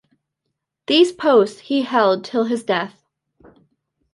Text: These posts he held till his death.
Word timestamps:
These 0.87 1.11
posts 1.11 1.59
he 1.59 1.83
held 1.83 2.23
till 2.25 2.45
his 2.45 2.63
death. 2.63 3.05